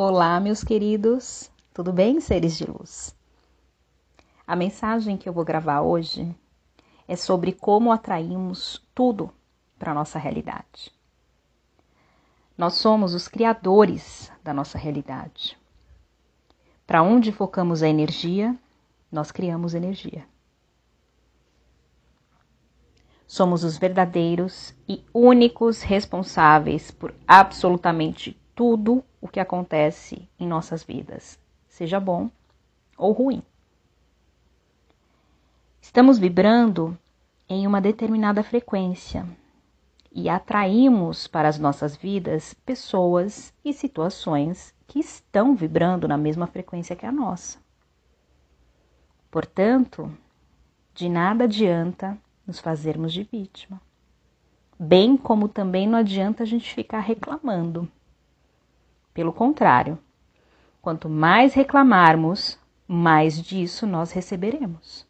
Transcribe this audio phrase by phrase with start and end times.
[0.00, 3.12] Olá, meus queridos, tudo bem, seres de luz?
[4.46, 6.32] A mensagem que eu vou gravar hoje
[7.08, 9.28] é sobre como atraímos tudo
[9.76, 10.94] para a nossa realidade.
[12.56, 15.58] Nós somos os criadores da nossa realidade.
[16.86, 18.56] Para onde focamos a energia,
[19.10, 20.24] nós criamos energia.
[23.26, 31.38] Somos os verdadeiros e únicos responsáveis por absolutamente tudo o que acontece em nossas vidas,
[31.68, 32.30] seja bom
[32.96, 33.42] ou ruim.
[35.80, 36.98] Estamos vibrando
[37.48, 39.26] em uma determinada frequência
[40.12, 46.96] e atraímos para as nossas vidas pessoas e situações que estão vibrando na mesma frequência
[46.96, 47.58] que a nossa.
[49.30, 50.12] Portanto,
[50.94, 53.80] de nada adianta nos fazermos de vítima.
[54.78, 57.90] Bem como também não adianta a gente ficar reclamando
[59.18, 59.98] pelo contrário,
[60.80, 65.08] quanto mais reclamarmos, mais disso nós receberemos.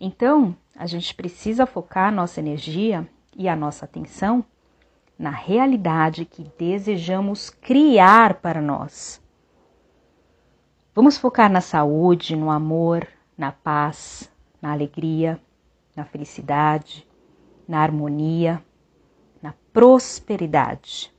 [0.00, 4.44] Então, a gente precisa focar nossa energia e a nossa atenção
[5.16, 9.22] na realidade que desejamos criar para nós.
[10.92, 14.28] Vamos focar na saúde, no amor, na paz,
[14.60, 15.40] na alegria,
[15.94, 17.06] na felicidade,
[17.68, 18.60] na harmonia,
[19.40, 21.16] na prosperidade.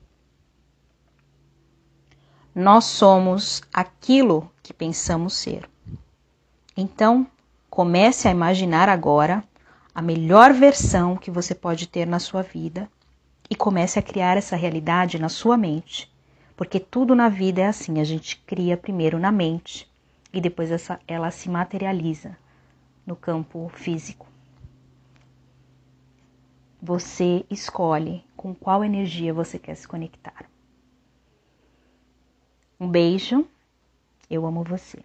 [2.53, 5.69] Nós somos aquilo que pensamos ser.
[6.75, 7.28] Então,
[7.69, 9.44] comece a imaginar agora
[9.94, 12.89] a melhor versão que você pode ter na sua vida
[13.50, 16.11] e comece a criar essa realidade na sua mente.
[16.55, 19.89] Porque tudo na vida é assim, a gente cria primeiro na mente
[20.33, 22.38] e depois essa, ela se materializa
[23.05, 24.27] no campo físico.
[26.81, 30.45] Você escolhe com qual energia você quer se conectar.
[32.81, 33.45] Um beijo,
[34.30, 35.03] eu amo você.